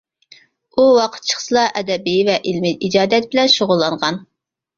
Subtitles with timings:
[0.77, 4.21] ئۇ ۋاقىت چىقسىلا ئەدەبىي ۋە ئىلمىي ئىجادىيەت بىلەن شۇغۇللانغان.